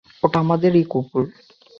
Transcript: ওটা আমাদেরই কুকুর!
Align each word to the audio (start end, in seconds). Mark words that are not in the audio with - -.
ওটা 0.23 0.37
আমাদেরই 0.39 0.83
কুকুর! 0.91 1.23